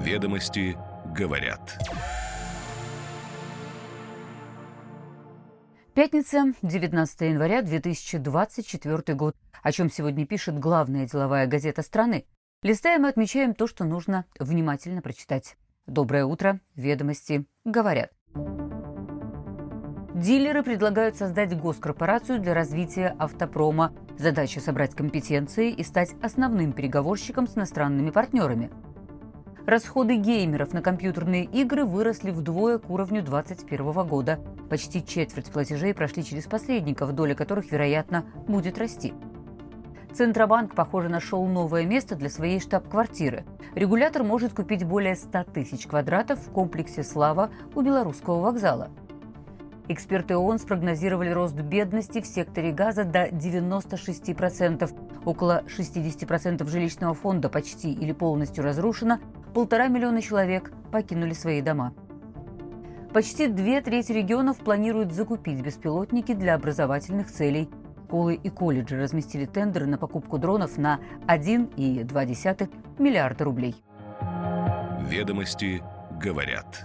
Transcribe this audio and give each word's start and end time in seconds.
Ведомости 0.00 0.78
говорят. 1.14 1.78
Пятница, 5.92 6.54
19 6.62 7.20
января 7.20 7.60
2024 7.60 9.14
год. 9.14 9.36
О 9.62 9.72
чем 9.72 9.90
сегодня 9.90 10.26
пишет 10.26 10.58
главная 10.58 11.06
деловая 11.06 11.46
газета 11.46 11.82
страны. 11.82 12.24
Листаем 12.62 13.04
и 13.04 13.10
отмечаем 13.10 13.52
то, 13.52 13.66
что 13.66 13.84
нужно 13.84 14.24
внимательно 14.38 15.02
прочитать. 15.02 15.58
Доброе 15.86 16.24
утро. 16.24 16.60
Ведомости 16.76 17.44
говорят. 17.66 18.10
Дилеры 20.14 20.62
предлагают 20.62 21.16
создать 21.16 21.54
госкорпорацию 21.58 22.40
для 22.40 22.54
развития 22.54 23.14
автопрома. 23.18 23.94
Задача 24.18 24.60
собрать 24.60 24.94
компетенции 24.94 25.70
и 25.70 25.82
стать 25.84 26.14
основным 26.22 26.72
переговорщиком 26.72 27.46
с 27.46 27.56
иностранными 27.56 28.10
партнерами. 28.10 28.70
Расходы 29.66 30.16
геймеров 30.16 30.72
на 30.72 30.80
компьютерные 30.80 31.44
игры 31.44 31.84
выросли 31.84 32.30
вдвое 32.30 32.78
к 32.78 32.88
уровню 32.88 33.22
2021 33.22 34.06
года. 34.06 34.40
Почти 34.70 35.04
четверть 35.04 35.50
платежей 35.50 35.92
прошли 35.92 36.24
через 36.24 36.46
посредников, 36.46 37.12
доля 37.12 37.34
которых, 37.34 37.70
вероятно, 37.70 38.24
будет 38.48 38.78
расти. 38.78 39.12
Центробанк, 40.14 40.74
похоже, 40.74 41.08
нашел 41.08 41.46
новое 41.46 41.84
место 41.84 42.16
для 42.16 42.30
своей 42.30 42.58
штаб-квартиры. 42.58 43.44
Регулятор 43.74 44.24
может 44.24 44.54
купить 44.54 44.82
более 44.84 45.14
100 45.14 45.44
тысяч 45.52 45.86
квадратов 45.86 46.40
в 46.40 46.50
комплексе 46.50 47.04
«Слава» 47.04 47.50
у 47.74 47.82
Белорусского 47.82 48.40
вокзала. 48.40 48.88
Эксперты 49.88 50.36
ООН 50.36 50.60
спрогнозировали 50.60 51.30
рост 51.30 51.54
бедности 51.54 52.20
в 52.20 52.26
секторе 52.26 52.72
газа 52.72 53.04
до 53.04 53.26
96%. 53.28 54.88
Около 55.24 55.64
60% 55.66 56.66
жилищного 56.68 57.12
фонда 57.12 57.48
почти 57.48 57.92
или 57.92 58.12
полностью 58.12 58.64
разрушено, 58.64 59.18
полтора 59.50 59.88
миллиона 59.88 60.22
человек 60.22 60.72
покинули 60.90 61.32
свои 61.32 61.60
дома. 61.60 61.94
Почти 63.12 63.48
две 63.48 63.80
трети 63.80 64.12
регионов 64.12 64.58
планируют 64.58 65.12
закупить 65.12 65.60
беспилотники 65.60 66.32
для 66.32 66.54
образовательных 66.54 67.30
целей. 67.30 67.68
Школы 68.06 68.34
и 68.34 68.50
колледжи 68.50 69.00
разместили 69.00 69.46
тендеры 69.46 69.86
на 69.86 69.96
покупку 69.96 70.38
дронов 70.38 70.78
на 70.78 70.98
1,2 71.28 72.70
миллиарда 72.98 73.44
рублей. 73.44 73.76
Ведомости 75.08 75.82
говорят. 76.20 76.84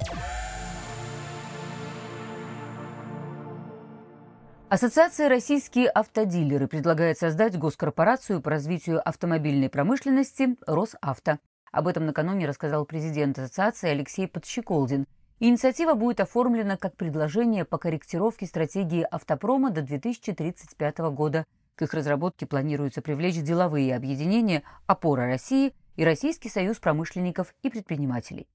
Ассоциация 4.69 5.29
«Российские 5.29 5.89
автодилеры» 5.89 6.67
предлагает 6.67 7.17
создать 7.17 7.57
госкорпорацию 7.57 8.41
по 8.41 8.49
развитию 8.49 9.07
автомобильной 9.07 9.69
промышленности 9.69 10.57
«Росавто». 10.65 11.39
Об 11.75 11.89
этом 11.89 12.05
накануне 12.05 12.47
рассказал 12.47 12.85
президент 12.85 13.37
ассоциации 13.37 13.89
Алексей 13.89 14.29
Подщеколдин. 14.29 15.07
Инициатива 15.41 15.93
будет 15.93 16.21
оформлена 16.21 16.77
как 16.77 16.95
предложение 16.95 17.65
по 17.65 17.77
корректировке 17.77 18.45
стратегии 18.45 19.05
автопрома 19.11 19.71
до 19.71 19.81
2035 19.81 20.99
года. 21.11 21.45
К 21.75 21.81
их 21.81 21.93
разработке 21.93 22.45
планируется 22.45 23.01
привлечь 23.01 23.43
деловые 23.43 23.93
объединения 23.93 24.63
«Опора 24.87 25.25
России» 25.25 25.73
и 25.97 26.05
Российский 26.05 26.47
союз 26.47 26.77
промышленников 26.77 27.53
и 27.61 27.69
предпринимателей. 27.69 28.47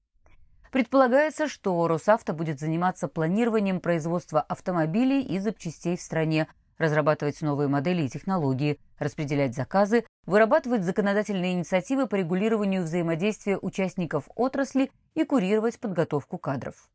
Предполагается, 0.71 1.47
что 1.47 1.87
Росавто 1.87 2.33
будет 2.33 2.59
заниматься 2.59 3.07
планированием 3.07 3.81
производства 3.81 4.41
автомобилей 4.41 5.21
и 5.21 5.37
запчастей 5.37 5.95
в 5.95 6.01
стране, 6.01 6.47
разрабатывать 6.79 7.39
новые 7.43 7.67
модели 7.67 8.01
и 8.01 8.09
технологии, 8.09 8.79
распределять 8.97 9.53
заказы, 9.53 10.05
вырабатывать 10.25 10.83
законодательные 10.83 11.53
инициативы 11.53 12.07
по 12.07 12.15
регулированию 12.15 12.83
взаимодействия 12.83 13.57
участников 13.57 14.29
отрасли 14.35 14.91
и 15.15 15.23
курировать 15.23 15.79
подготовку 15.79 16.37
кадров. 16.37 16.89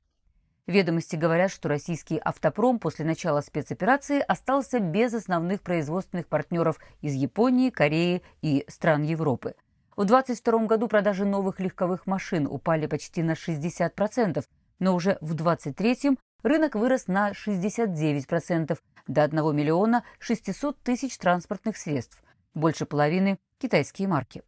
Ведомости 0.66 1.16
говорят, 1.16 1.50
что 1.50 1.68
российский 1.68 2.18
автопром 2.18 2.78
после 2.78 3.04
начала 3.04 3.40
спецоперации 3.40 4.20
остался 4.26 4.80
без 4.80 5.14
основных 5.14 5.62
производственных 5.62 6.26
партнеров 6.26 6.78
из 7.02 7.14
Японии, 7.14 7.70
Кореи 7.70 8.22
и 8.42 8.64
стран 8.68 9.02
Европы– 9.02 9.54
в 9.96 10.04
2022 10.04 10.66
году 10.66 10.88
продажи 10.88 11.24
новых 11.24 11.58
легковых 11.58 12.06
машин 12.06 12.46
упали 12.46 12.86
почти 12.86 13.22
на 13.22 13.32
60%, 13.32 14.44
но 14.78 14.94
уже 14.94 15.16
в 15.22 15.32
2023 15.32 16.18
рынок 16.42 16.74
вырос 16.74 17.06
на 17.06 17.30
69% 17.30 18.78
до 19.06 19.22
1 19.24 19.56
миллиона 19.56 20.04
600 20.18 20.78
тысяч 20.82 21.16
транспортных 21.16 21.78
средств, 21.78 22.22
больше 22.56 22.86
половины– 22.86 23.38
китайские 23.60 24.08
марки. 24.08 24.42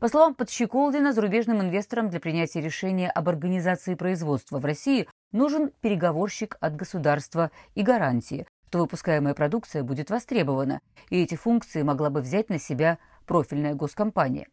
По 0.00 0.08
словам 0.08 0.34
Подщеколдина, 0.34 1.14
зарубежным 1.14 1.62
инвесторам 1.62 2.10
для 2.10 2.20
принятия 2.20 2.60
решения 2.60 3.08
об 3.08 3.30
организации 3.30 3.94
производства 3.94 4.58
в 4.58 4.64
России 4.66 5.08
нужен 5.32 5.70
переговорщик 5.80 6.58
от 6.60 6.76
государства 6.76 7.50
и 7.74 7.82
гарантии, 7.82 8.46
что 8.68 8.80
выпускаемая 8.82 9.32
продукция 9.32 9.82
будет 9.82 10.10
востребована, 10.10 10.80
и 11.08 11.22
эти 11.22 11.34
функции 11.34 11.80
могла 11.80 12.10
бы 12.10 12.20
взять 12.20 12.50
на 12.50 12.58
себя 12.58 12.98
профильная 13.24 13.74
госкомпания. 13.74 14.48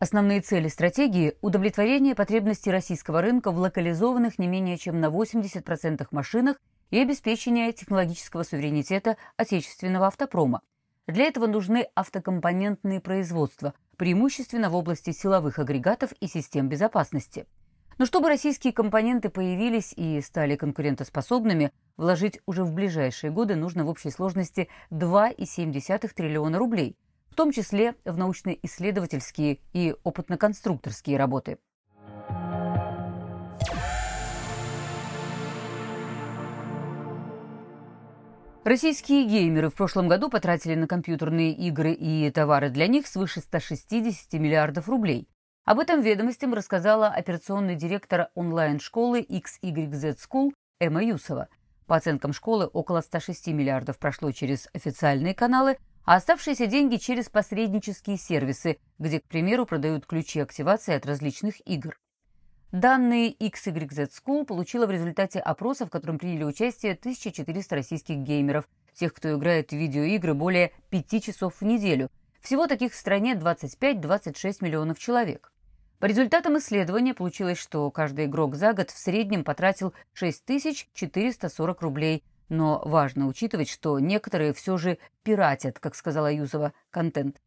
Основные 0.00 0.40
цели 0.40 0.66
стратегии– 0.66 1.36
удовлетворение 1.40 2.16
потребностей 2.16 2.72
российского 2.72 3.22
рынка 3.22 3.52
в 3.52 3.58
локализованных 3.58 4.40
не 4.40 4.48
менее 4.48 4.76
чем 4.76 4.98
на 4.98 5.06
80% 5.06 6.04
машинах 6.10 6.56
и 6.90 6.98
обеспечение 6.98 7.72
технологического 7.72 8.42
суверенитета 8.42 9.16
отечественного 9.36 10.08
автопрома. 10.08 10.62
Для 11.08 11.24
этого 11.24 11.48
нужны 11.48 11.88
автокомпонентные 11.96 13.00
производства, 13.00 13.74
преимущественно 13.96 14.70
в 14.70 14.76
области 14.76 15.10
силовых 15.10 15.58
агрегатов 15.58 16.12
и 16.20 16.28
систем 16.28 16.68
безопасности. 16.68 17.48
Но 17.98 18.06
чтобы 18.06 18.28
российские 18.28 18.72
компоненты 18.72 19.28
появились 19.28 19.92
и 19.96 20.20
стали 20.20 20.54
конкурентоспособными, 20.54 21.72
вложить 21.96 22.38
уже 22.46 22.62
в 22.62 22.72
ближайшие 22.72 23.32
годы 23.32 23.56
нужно 23.56 23.82
в 23.82 23.88
общей 23.88 24.10
сложности 24.10 24.68
2,7 24.92 26.08
триллиона 26.14 26.58
рублей– 26.58 26.96
том 27.38 27.52
числе 27.52 27.94
в 28.04 28.18
научно-исследовательские 28.18 29.60
и 29.72 29.94
опытно-конструкторские 30.02 31.16
работы. 31.16 31.58
Российские 38.68 39.24
геймеры 39.24 39.70
в 39.70 39.74
прошлом 39.74 40.08
году 40.08 40.28
потратили 40.28 40.74
на 40.74 40.86
компьютерные 40.86 41.54
игры 41.54 41.90
и 41.90 42.30
товары 42.30 42.68
для 42.68 42.86
них 42.86 43.06
свыше 43.06 43.40
160 43.40 44.30
миллиардов 44.34 44.90
рублей. 44.90 45.26
Об 45.64 45.78
этом 45.78 46.02
ведомостям 46.02 46.52
рассказала 46.52 47.06
операционный 47.06 47.76
директор 47.76 48.28
онлайн-школы 48.34 49.22
XYZ 49.22 50.18
School 50.18 50.50
Эмма 50.80 51.02
Юсова. 51.02 51.48
По 51.86 51.96
оценкам 51.96 52.34
школы, 52.34 52.66
около 52.66 53.00
106 53.00 53.46
миллиардов 53.46 53.98
прошло 53.98 54.32
через 54.32 54.68
официальные 54.74 55.34
каналы, 55.34 55.78
а 56.04 56.16
оставшиеся 56.16 56.66
деньги 56.66 56.96
через 56.96 57.30
посреднические 57.30 58.18
сервисы, 58.18 58.76
где, 58.98 59.20
к 59.20 59.24
примеру, 59.28 59.64
продают 59.64 60.04
ключи 60.04 60.40
активации 60.40 60.94
от 60.94 61.06
различных 61.06 61.66
игр. 61.66 61.96
Данные 62.72 63.34
XYZ 63.34 64.10
School 64.10 64.44
получила 64.44 64.86
в 64.86 64.90
результате 64.90 65.40
опроса, 65.40 65.86
в 65.86 65.90
котором 65.90 66.18
приняли 66.18 66.44
участие 66.44 66.92
1400 66.92 67.74
российских 67.74 68.16
геймеров, 68.18 68.68
тех, 68.94 69.14
кто 69.14 69.34
играет 69.34 69.70
в 69.70 69.76
видеоигры 69.76 70.34
более 70.34 70.72
5 70.90 71.24
часов 71.24 71.60
в 71.60 71.64
неделю. 71.64 72.10
Всего 72.40 72.66
таких 72.66 72.92
в 72.92 72.96
стране 72.96 73.34
25-26 73.34 74.58
миллионов 74.60 74.98
человек. 74.98 75.52
По 75.98 76.06
результатам 76.06 76.58
исследования 76.58 77.14
получилось, 77.14 77.58
что 77.58 77.90
каждый 77.90 78.26
игрок 78.26 78.54
за 78.54 78.72
год 78.72 78.90
в 78.90 78.98
среднем 78.98 79.44
потратил 79.44 79.92
6440 80.14 81.82
рублей– 81.82 82.22
но 82.48 82.80
важно 82.84 83.26
учитывать, 83.26 83.68
что 83.68 83.98
некоторые 83.98 84.52
все 84.52 84.76
же 84.76 84.98
пиратят, 85.22 85.78
как 85.78 85.94
сказала 85.94 86.32
Юзова, 86.32 86.72
контент. 86.90 87.40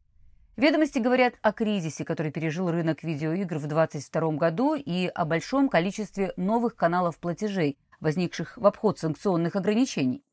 Ведомости 0.62 1.00
говорят 1.00 1.34
о 1.42 1.54
кризисе, 1.54 2.06
который 2.06 2.32
пережил 2.32 2.70
рынок 2.70 3.02
видеоигр 3.02 3.58
в 3.58 3.66
2022 3.66 4.34
году 4.34 4.76
и 4.76 5.08
о 5.08 5.26
большом 5.26 5.70
количестве 5.70 6.34
новых 6.38 6.76
каналов 6.76 7.18
платежей, 7.18 7.80
возникших 8.00 8.58
в 8.58 8.68
обход 8.68 9.00
санкционных 9.00 9.56
ограничений. 9.56 10.24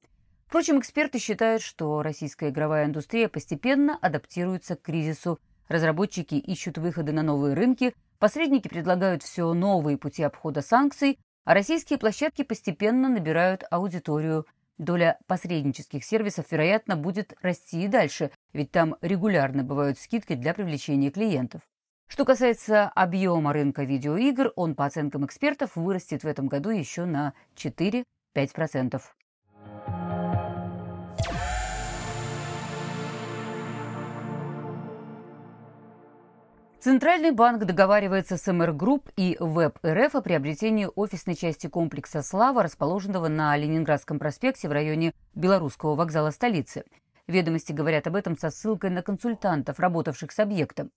Впрочем, 0.46 0.80
эксперты 0.80 1.18
считают, 1.18 1.62
что 1.62 2.02
российская 2.02 2.50
игровая 2.50 2.84
индустрия 2.84 3.30
постепенно 3.30 3.96
адаптируется 4.02 4.76
к 4.76 4.82
кризису. 4.82 5.40
Разработчики 5.66 6.34
ищут 6.34 6.76
выходы 6.76 7.12
на 7.12 7.22
новые 7.22 7.54
рынки, 7.54 7.94
посредники 8.18 8.68
предлагают 8.68 9.22
все 9.22 9.54
новые 9.54 9.96
пути 9.96 10.22
обхода 10.22 10.60
санкций, 10.60 11.18
а 11.46 11.54
российские 11.54 11.98
площадки 11.98 12.42
постепенно 12.42 13.08
набирают 13.08 13.64
аудиторию– 13.70 14.44
Доля 14.78 15.18
посреднических 15.26 16.04
сервисов, 16.04 16.46
вероятно, 16.52 16.96
будет 16.96 17.34
расти 17.42 17.84
и 17.84 17.88
дальше, 17.88 18.30
ведь 18.52 18.70
там 18.70 18.96
регулярно 19.00 19.62
бывают 19.62 19.98
скидки 19.98 20.34
для 20.34 20.54
привлечения 20.54 21.10
клиентов. 21.10 21.62
Что 22.08 22.24
касается 22.24 22.88
объема 22.88 23.52
рынка 23.52 23.84
видеоигр, 23.84 24.52
он, 24.56 24.74
по 24.74 24.86
оценкам 24.86 25.26
экспертов, 25.26 25.76
вырастет 25.76 26.24
в 26.24 26.26
этом 26.26 26.48
году 26.48 26.70
еще 26.70 27.04
на 27.04 27.34
4-5%. 27.56 29.00
Центральный 36.80 37.32
банк 37.32 37.64
договаривается 37.64 38.38
с 38.38 38.50
MR 38.50 38.72
Group 38.72 39.10
и 39.16 39.36
ВЭБ.РФ 39.40 40.14
о 40.14 40.20
приобретении 40.22 40.88
офисной 40.94 41.34
части 41.34 41.66
комплекса 41.66 42.22
«Слава», 42.22 42.62
расположенного 42.62 43.26
на 43.28 43.56
Ленинградском 43.56 44.18
проспекте 44.20 44.68
в 44.68 44.72
районе 44.72 45.12
Белорусского 45.34 45.96
вокзала 45.96 46.30
столицы. 46.30 46.84
Ведомости 47.28 47.72
говорят 47.72 48.06
об 48.06 48.16
этом 48.16 48.38
со 48.38 48.50
ссылкой 48.50 48.90
на 48.90 49.02
консультантов, 49.02 49.78
работавших 49.78 50.32
с 50.32 50.38
объектом. 50.38 50.90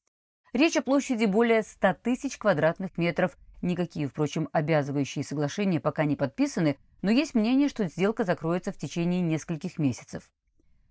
Речь 0.53 0.77
о 0.77 0.81
площади 0.81 1.25
более 1.25 1.61
100 1.61 1.95
тысяч 2.01 2.37
квадратных 2.37 2.97
метров. 2.97 3.37
Никакие, 3.61 4.07
впрочем, 4.07 4.49
обязывающие 4.53 5.23
соглашения 5.23 5.79
пока 5.79 6.05
не 6.05 6.15
подписаны, 6.15 6.77
но 7.01 7.11
есть 7.11 7.35
мнение, 7.35 7.67
что 7.69 7.87
сделка 7.87 8.23
закроется 8.23 8.71
в 8.71 8.77
течение 8.77 9.21
нескольких 9.21 9.77
месяцев. 9.77 10.31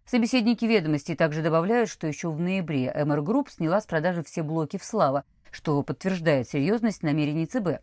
Собеседники 0.05 0.65
ведомостей 0.65 1.17
также 1.17 1.43
добавляют, 1.43 1.89
что 1.89 2.07
еще 2.07 2.31
в 2.31 2.39
ноябре 2.39 2.93
MR 2.93 3.23
Group 3.23 3.49
сняла 3.51 3.81
с 3.81 3.87
продажи 3.87 4.23
все 4.23 4.43
блоки 4.43 4.77
в 4.77 4.85
Слава, 4.85 5.25
что 5.51 5.83
подтверждает 5.83 6.49
серьезность 6.49 7.03
намерений 7.03 7.47
ЦБ. 7.47 7.81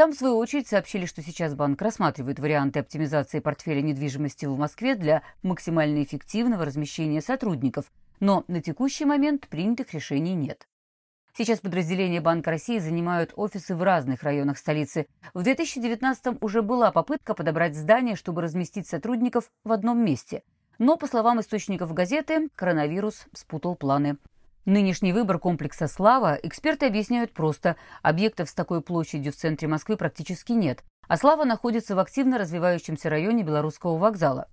Там, 0.00 0.12
в 0.12 0.16
свою 0.16 0.38
очередь, 0.38 0.66
сообщили, 0.66 1.04
что 1.04 1.20
сейчас 1.20 1.54
банк 1.54 1.82
рассматривает 1.82 2.38
варианты 2.38 2.78
оптимизации 2.78 3.38
портфеля 3.38 3.82
недвижимости 3.82 4.46
в 4.46 4.56
Москве 4.56 4.94
для 4.94 5.22
максимально 5.42 6.02
эффективного 6.02 6.64
размещения 6.64 7.20
сотрудников, 7.20 7.92
но 8.18 8.42
на 8.48 8.62
текущий 8.62 9.04
момент 9.04 9.46
принятых 9.48 9.92
решений 9.92 10.32
нет. 10.32 10.66
Сейчас 11.36 11.60
подразделения 11.60 12.22
Банка 12.22 12.50
России 12.50 12.78
занимают 12.78 13.34
офисы 13.36 13.76
в 13.76 13.82
разных 13.82 14.22
районах 14.22 14.56
столицы. 14.56 15.06
В 15.34 15.42
2019 15.42 16.42
уже 16.42 16.62
была 16.62 16.92
попытка 16.92 17.34
подобрать 17.34 17.76
здание, 17.76 18.16
чтобы 18.16 18.40
разместить 18.40 18.86
сотрудников 18.86 19.50
в 19.64 19.70
одном 19.70 20.02
месте– 20.02 20.44
но, 20.80 20.96
по 20.96 21.06
словам 21.06 21.40
источников 21.40 21.92
газеты, 21.92 22.48
коронавирус 22.56 23.26
спутал 23.34 23.76
планы. 23.76 24.16
Нынешний 24.66 25.14
выбор 25.14 25.38
комплекса 25.38 25.88
«Слава» 25.88 26.38
эксперты 26.42 26.84
объясняют 26.84 27.32
просто. 27.32 27.76
Объектов 28.02 28.50
с 28.50 28.54
такой 28.54 28.82
площадью 28.82 29.32
в 29.32 29.36
центре 29.36 29.66
Москвы 29.68 29.96
практически 29.96 30.52
нет, 30.52 30.84
а 31.08 31.16
«Слава» 31.16 31.44
находится 31.44 31.96
в 31.96 31.98
активно 31.98 32.36
развивающемся 32.36 33.08
районе 33.08 33.42
Белорусского 33.42 33.96
вокзала. 33.96 34.48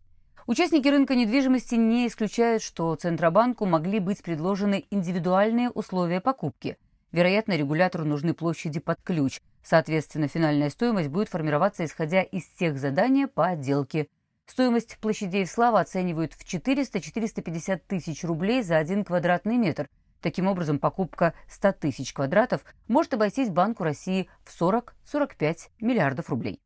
Участники 0.46 0.88
рынка 0.88 1.14
недвижимости 1.14 1.76
не 1.76 2.08
исключают, 2.08 2.64
что 2.64 2.96
Центробанку 2.96 3.66
могли 3.66 4.00
быть 4.00 4.24
предложены 4.24 4.86
индивидуальные 4.92 5.72
условия 5.72 6.22
покупки. 6.22 6.78
Вероятно, 7.12 7.58
регулятору 7.58 8.06
нужны 8.06 8.34
площади 8.34 8.80
под 8.80 9.02
ключ. 9.02 9.42
Соответственно, 9.62 10.30
финальная 10.30 10.70
стоимость 10.70 11.10
будет 11.10 11.28
формироваться 11.28 11.84
исходя 11.84 12.22
из 12.22 12.46
тех 12.58 12.78
заданий 12.78 13.28
по 13.28 13.48
отделке 13.48 14.08
Стоимость 14.48 14.98
площадей 15.00 15.46
Слава 15.46 15.82
оценивают 15.82 16.34
в 16.34 16.46
400-450 16.46 17.82
тысяч 17.86 18.24
рублей 18.24 18.64
за 18.64 18.78
один 18.78 19.04
квадратный 19.04 19.58
метр. 19.58 19.90
Таким 20.22 20.48
образом, 20.48 20.80
покупка 20.80 21.34
100 21.50 21.74
тысяч 21.74 22.14
квадратов 22.14 22.64
может 22.88 23.14
обойтись 23.14 23.50
Банку 23.50 23.84
России 23.84 24.30
в 24.46 24.60
40-45 24.60 25.70
миллиардов 25.82 26.30
рублей. 26.30 26.62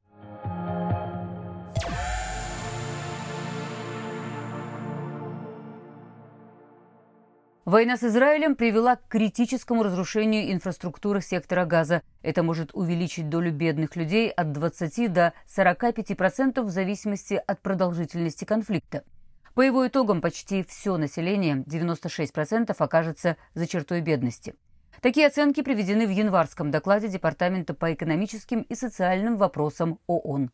Война 7.71 7.95
с 7.95 8.03
Израилем 8.03 8.57
привела 8.57 8.97
к 8.97 9.07
критическому 9.07 9.83
разрушению 9.83 10.51
инфраструктуры 10.51 11.21
сектора 11.21 11.63
газа. 11.63 12.01
Это 12.21 12.43
может 12.43 12.71
увеличить 12.73 13.29
долю 13.29 13.53
бедных 13.53 13.95
людей 13.95 14.29
от 14.29 14.51
20 14.51 15.13
до 15.13 15.31
45% 15.47 16.63
в 16.63 16.69
зависимости 16.69 17.41
от 17.47 17.61
продолжительности 17.61 18.43
конфликта. 18.43 19.05
По 19.53 19.61
его 19.61 19.87
итогам 19.87 20.19
почти 20.19 20.65
все 20.67 20.97
население, 20.97 21.63
96%, 21.65 22.75
окажется 22.77 23.37
за 23.53 23.67
чертой 23.67 24.01
бедности. 24.01 24.53
Такие 24.99 25.27
оценки 25.27 25.61
приведены 25.61 26.07
в 26.07 26.11
январском 26.11 26.71
докладе 26.71 27.07
Департамента 27.07 27.73
по 27.73 27.93
экономическим 27.93 28.63
и 28.63 28.75
социальным 28.75 29.37
вопросам 29.37 29.97
ООН. 30.07 30.51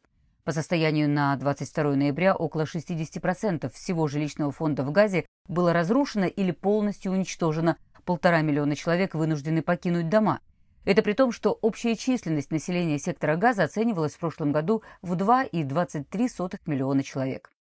По 0.47 0.53
состоянию 0.53 1.09
на 1.09 1.35
22 1.35 1.97
ноября 1.97 2.33
около 2.33 2.61
60% 2.61 3.69
всего 3.69 4.07
жилищного 4.07 4.53
фонда 4.53 4.83
в 4.83 4.94
Газе 4.94 5.25
было 5.49 5.73
разрушено 5.73 6.25
или 6.25 6.51
полностью 6.51 7.11
уничтожено. 7.11 7.75
Полтора 8.05 8.41
миллиона 8.44 8.77
человек 8.77 9.13
вынуждены 9.13 9.61
покинуть 9.61 10.07
дома. 10.07 10.39
Это 10.85 11.01
при 11.01 11.11
том, 11.11 11.33
что 11.33 11.51
общая 11.51 11.97
численность 11.97 12.49
населения 12.51 12.97
сектора 12.97 13.35
Газа 13.35 13.63
оценивалась 13.63 14.13
в 14.13 14.19
прошлом 14.19 14.53
году 14.53 14.83
в 15.01 15.15
2,23 15.15 16.59
миллиона 16.65 17.03
человек. 17.03 17.51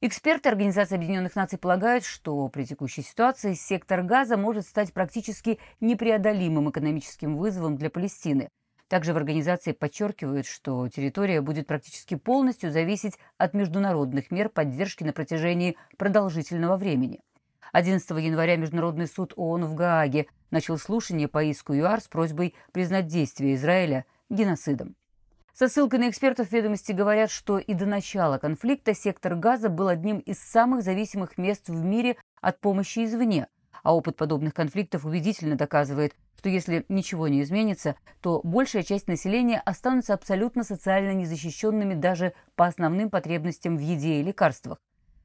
Эксперты 0.00 0.48
Организации 0.48 0.94
Объединенных 0.94 1.36
Наций 1.36 1.58
полагают, 1.58 2.06
что 2.06 2.48
при 2.48 2.64
текущей 2.64 3.02
ситуации 3.02 3.52
сектор 3.52 4.02
Газа 4.02 4.38
может 4.38 4.66
стать 4.66 4.94
практически 4.94 5.58
непреодолимым 5.80 6.70
экономическим 6.70 7.36
вызовом 7.36 7.76
для 7.76 7.90
Палестины– 7.90 8.48
также 8.90 9.14
в 9.14 9.16
организации 9.16 9.70
подчеркивают, 9.70 10.46
что 10.46 10.88
территория 10.88 11.40
будет 11.40 11.68
практически 11.68 12.16
полностью 12.16 12.72
зависеть 12.72 13.14
от 13.38 13.54
международных 13.54 14.32
мер 14.32 14.48
поддержки 14.48 15.04
на 15.04 15.12
протяжении 15.12 15.76
продолжительного 15.96 16.76
времени. 16.76 17.20
11 17.72 18.10
января 18.10 18.56
Международный 18.56 19.06
суд 19.06 19.32
ООН 19.36 19.66
в 19.66 19.74
Гааге 19.76 20.26
начал 20.50 20.76
слушание 20.76 21.28
по 21.28 21.44
иску 21.44 21.72
ЮАР 21.72 22.00
с 22.00 22.08
просьбой 22.08 22.56
признать 22.72 23.06
действия 23.06 23.54
Израиля 23.54 24.06
геноцидом. 24.28 24.96
Со 25.52 25.68
ссылкой 25.68 26.00
на 26.00 26.10
экспертов 26.10 26.50
ведомости 26.50 26.90
говорят, 26.90 27.30
что 27.30 27.58
и 27.58 27.74
до 27.74 27.86
начала 27.86 28.38
конфликта 28.38 28.92
сектор 28.92 29.36
Газа 29.36 29.68
был 29.68 29.86
одним 29.86 30.18
из 30.18 30.40
самых 30.40 30.82
зависимых 30.82 31.38
мест 31.38 31.68
в 31.68 31.84
мире 31.84 32.16
от 32.40 32.58
помощи 32.58 33.04
извне– 33.04 33.46
а 33.82 33.94
опыт 33.94 34.16
подобных 34.16 34.54
конфликтов 34.54 35.04
убедительно 35.04 35.56
доказывает, 35.56 36.14
что 36.38 36.48
если 36.48 36.84
ничего 36.88 37.28
не 37.28 37.42
изменится, 37.42 37.96
то 38.20 38.40
большая 38.42 38.82
часть 38.82 39.08
населения 39.08 39.60
останутся 39.60 40.14
абсолютно 40.14 40.64
социально 40.64 41.12
незащищенными 41.12 41.94
даже 41.94 42.32
по 42.56 42.66
основным 42.66 43.10
потребностям 43.10 43.76
в 43.76 43.80
еде 43.80 44.20
и 44.20 44.22
лекарствах. 44.22 44.78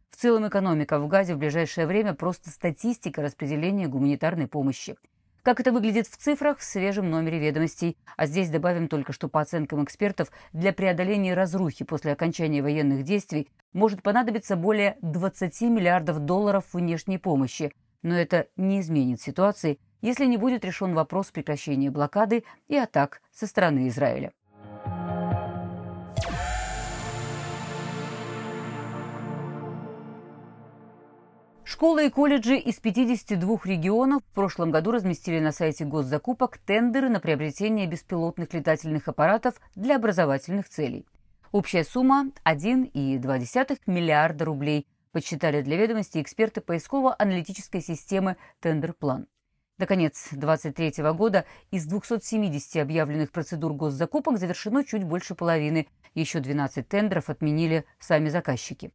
В 0.09 0.17
целом 0.17 0.47
экономика 0.47 0.99
в 0.99 1.07
Газе 1.07 1.35
в 1.35 1.37
ближайшее 1.37 1.87
время 1.87 2.13
просто 2.13 2.49
статистика 2.49 3.21
распределения 3.21 3.87
гуманитарной 3.87 4.47
помощи. 4.47 4.95
Как 5.41 5.59
это 5.59 5.71
выглядит 5.71 6.07
в 6.07 6.17
цифрах 6.17 6.57
в 6.57 6.63
свежем 6.63 7.11
номере 7.11 7.37
ведомостей. 7.37 7.97
А 8.17 8.25
здесь 8.25 8.49
добавим 8.49 8.87
только, 8.87 9.13
что 9.13 9.27
по 9.27 9.41
оценкам 9.41 9.83
экспертов, 9.83 10.31
для 10.53 10.73
преодоления 10.73 11.35
разрухи 11.35 11.85
после 11.85 12.13
окончания 12.13 12.63
военных 12.63 13.03
действий 13.03 13.47
может 13.71 14.01
понадобиться 14.01 14.55
более 14.55 14.97
20 15.01 15.61
миллиардов 15.61 16.19
долларов 16.19 16.65
внешней 16.73 17.19
помощи– 17.19 17.71
но 18.05 18.15
это 18.15 18.47
не 18.55 18.81
изменит 18.81 19.19
ситуации, 19.19 19.79
если 20.01 20.25
не 20.25 20.37
будет 20.37 20.63
решен 20.63 20.93
вопрос 20.93 21.31
прекращения 21.31 21.89
блокады 21.89 22.43
и 22.67 22.77
атак 22.77 23.19
со 23.33 23.47
стороны 23.47 23.87
Израиля. 23.87 24.31
Школы 31.63 32.05
и 32.05 32.09
колледжи 32.11 32.57
из 32.57 32.75
52 32.75 33.57
регионов 33.65 34.21
в 34.21 34.35
прошлом 34.35 34.69
году 34.69 34.91
разместили 34.91 35.39
на 35.39 35.51
сайте 35.51 35.83
госзакупок 35.83 36.59
тендеры 36.59 37.09
на 37.09 37.19
приобретение 37.19 37.87
беспилотных 37.87 38.53
летательных 38.53 39.07
аппаратов 39.07 39.55
для 39.73 39.95
образовательных 39.95 40.69
целей. 40.69 41.07
Общая 41.51 41.83
сумма– 41.83 42.29
1,2 42.45 43.79
миллиарда 43.87 44.45
рублей, 44.45 44.85
подсчитали 45.15 45.61
для 45.61 45.77
ведомости 45.77 46.21
эксперты 46.21 46.59
поисково-аналитической 46.59 47.79
системы 47.79 48.35
«Тендерплан». 48.59 49.27
До 49.77 49.85
конец 49.85 50.27
2023 50.33 51.09
года 51.13 51.45
из 51.71 51.85
270 51.85 52.81
объявленных 52.81 53.31
процедур 53.31 53.71
госзакупок 53.71 54.37
завершено 54.37 54.83
чуть 54.83 55.05
больше 55.05 55.33
половины. 55.33 55.87
Еще 56.15 56.41
12 56.41 56.85
тендеров 56.85 57.29
отменили 57.29 57.85
сами 57.97 58.27
заказчики. 58.27 58.91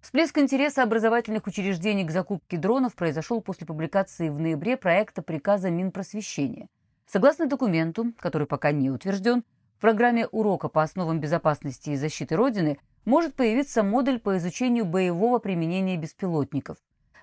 Всплеск 0.00 0.38
интереса 0.38 0.82
образовательных 0.82 1.46
учреждений 1.46 2.06
к 2.06 2.10
закупке 2.10 2.56
дронов 2.56 2.94
произошел 2.94 3.42
после 3.42 3.66
публикации 3.66 4.30
в 4.30 4.40
ноябре 4.40 4.78
проекта 4.78 5.20
приказа 5.20 5.68
Минпросвещения. 5.68 6.68
Согласно 7.04 7.44
документу, 7.44 8.14
который 8.18 8.46
пока 8.46 8.72
не 8.72 8.90
утвержден, 8.90 9.44
в 9.76 9.80
программе 9.82 10.26
урока 10.26 10.70
по 10.70 10.82
основам 10.82 11.20
безопасности 11.20 11.90
и 11.90 11.96
защиты 11.96 12.36
Родины 12.36 12.78
может 13.04 13.34
появиться 13.34 13.82
модуль 13.82 14.18
по 14.18 14.36
изучению 14.38 14.84
боевого 14.84 15.38
применения 15.38 15.96
беспилотников. 15.96 16.78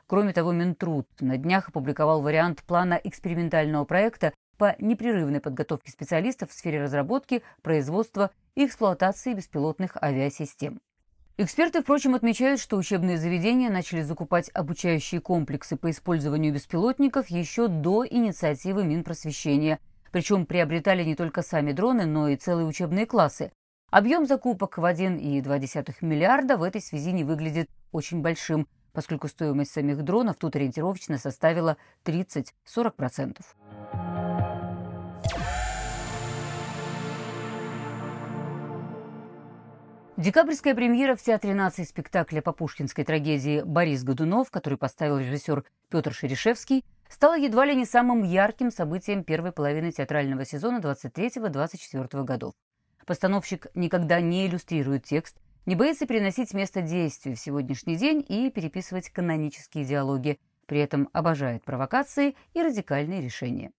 Кроме 0.07 0.33
того, 0.33 0.53
Минтруд 0.53 1.07
на 1.19 1.37
днях 1.37 1.69
опубликовал 1.69 2.21
вариант 2.21 2.63
плана 2.63 2.99
экспериментального 3.03 3.83
проекта 3.83 4.33
по 4.57 4.75
непрерывной 4.79 5.41
подготовке 5.41 5.91
специалистов 5.91 6.49
в 6.49 6.53
сфере 6.53 6.81
разработки, 6.81 7.43
производства 7.61 8.31
и 8.55 8.65
эксплуатации 8.65 9.33
беспилотных 9.33 9.97
авиасистем. 10.01 10.79
Эксперты, 11.39 11.83
впрочем, 11.83 12.15
отмечают, 12.15 12.59
что 12.59 12.77
учебные 12.77 13.19
заведения 13.19 13.69
начали 13.69 14.01
закупать 14.01 14.49
обучающие 14.55 15.21
комплексы 15.21 15.75
по 15.75 15.91
использованию 15.91 16.51
беспилотников 16.51 17.27
еще 17.27 17.67
до 17.67 18.07
инициативы 18.07 18.83
Минпросвещения. 18.83 19.79
Причем 20.11 20.47
приобретали 20.47 21.03
не 21.03 21.13
только 21.15 21.43
сами 21.43 21.73
дроны, 21.73 22.05
но 22.05 22.29
и 22.29 22.37
целые 22.37 22.65
учебные 22.65 23.05
классы. 23.05 23.51
Объем 23.89 24.25
закупок 24.25 24.77
в 24.77 24.83
1,2 24.83 25.95
миллиарда 26.01 26.57
в 26.57 26.63
этой 26.63 26.81
связи 26.81 27.13
не 27.13 27.23
выглядит 27.23 27.69
очень 27.93 28.21
большим, 28.21 28.67
поскольку 28.91 29.29
стоимость 29.29 29.71
самих 29.71 30.03
дронов 30.03 30.35
тут 30.35 30.57
ориентировочно 30.57 31.17
составила 31.17 31.77
30-40%. 32.03 33.37
Декабрьская 40.17 40.75
премьера 40.75 41.15
в 41.15 41.21
Театре 41.21 41.53
нации 41.53 41.83
спектакля 41.83 42.41
по 42.41 42.51
пушкинской 42.51 43.05
трагедии 43.05 43.61
«Борис 43.61 44.03
Годунов», 44.03 44.51
который 44.51 44.77
поставил 44.77 45.19
режиссер 45.19 45.63
Петр 45.89 46.11
Шерешевский, 46.11 46.83
стала 47.07 47.37
едва 47.37 47.65
ли 47.65 47.73
не 47.73 47.85
самым 47.85 48.23
ярким 48.23 48.69
событием 48.69 49.23
первой 49.23 49.53
половины 49.53 49.93
театрального 49.93 50.43
сезона 50.43 50.79
23-24 50.79 52.23
годов. 52.25 52.53
Постановщик 53.07 53.67
никогда 53.73 54.19
не 54.19 54.45
иллюстрирует 54.45 55.05
текст, 55.05 55.37
не 55.65 55.75
боится 55.75 56.05
переносить 56.05 56.53
место 56.53 56.81
действия 56.81 57.35
в 57.35 57.39
сегодняшний 57.39 57.95
день 57.95 58.23
и 58.27 58.51
переписывать 58.51 59.09
канонические 59.09 59.85
диалоги, 59.85 60.37
при 60.65 60.79
этом 60.79 61.09
обожает 61.13 61.63
провокации 61.63 62.35
и 62.53 62.61
радикальные 62.61 63.21
решения. 63.21 63.71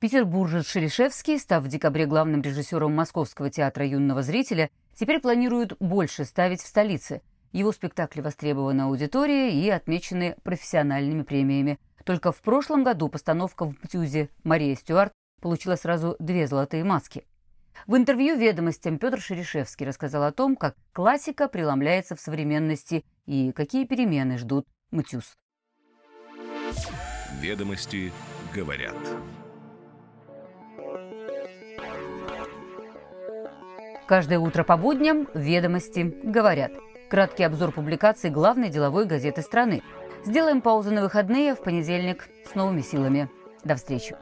Петербуржец 0.00 0.66
Шерешевский, 0.66 1.38
став 1.38 1.62
в 1.62 1.68
декабре 1.68 2.06
главным 2.06 2.42
режиссером 2.42 2.92
Московского 2.92 3.48
театра 3.48 3.86
юного 3.86 4.22
зрителя, 4.22 4.70
теперь 4.94 5.20
планирует 5.20 5.76
больше 5.78 6.24
ставить 6.24 6.60
в 6.60 6.66
столице. 6.66 7.22
Его 7.52 7.70
спектакли 7.70 8.22
востребованы 8.22 8.82
аудиторией 8.82 9.64
и 9.64 9.70
отмечены 9.70 10.36
профессиональными 10.42 11.22
премиями. 11.22 11.78
Только 12.04 12.32
в 12.32 12.40
прошлом 12.42 12.82
году 12.82 13.08
постановка 13.08 13.66
в 13.66 13.76
Птюзе 13.76 14.30
«Мария 14.42 14.74
Стюарт» 14.74 15.12
получила 15.40 15.76
сразу 15.76 16.16
две 16.18 16.48
золотые 16.48 16.82
маски. 16.82 17.24
В 17.86 17.96
интервью 17.96 18.36
«Ведомостям» 18.36 18.98
Петр 18.98 19.20
Шерешевский 19.20 19.86
рассказал 19.86 20.24
о 20.24 20.32
том, 20.32 20.56
как 20.56 20.74
классика 20.92 21.48
преломляется 21.48 22.16
в 22.16 22.20
современности 22.20 23.04
и 23.26 23.52
какие 23.52 23.86
перемены 23.86 24.38
ждут 24.38 24.66
Мтюз. 24.90 25.36
Ведомости 27.40 28.12
говорят. 28.54 28.96
Каждое 34.06 34.38
утро 34.38 34.64
по 34.64 34.76
будням 34.76 35.28
«Ведомости» 35.34 36.14
говорят. 36.22 36.72
Краткий 37.10 37.44
обзор 37.44 37.72
публикаций 37.72 38.30
главной 38.30 38.70
деловой 38.70 39.04
газеты 39.04 39.42
страны. 39.42 39.82
Сделаем 40.24 40.62
паузу 40.62 40.90
на 40.90 41.02
выходные, 41.02 41.54
в 41.54 41.62
понедельник 41.62 42.28
с 42.50 42.54
новыми 42.54 42.80
силами. 42.80 43.30
До 43.64 43.76
встречи. 43.76 44.16